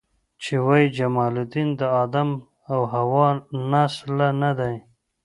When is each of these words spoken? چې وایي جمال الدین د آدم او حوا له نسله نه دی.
چې 0.41 0.53
وایي 0.65 0.87
جمال 0.97 1.33
الدین 1.41 1.69
د 1.79 1.81
آدم 2.03 2.29
او 2.71 2.79
حوا 2.93 3.27
له 3.33 3.39
نسله 3.71 4.27
نه 4.41 4.51
دی. 4.59 4.75